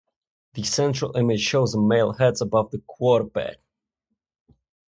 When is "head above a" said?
2.17-2.79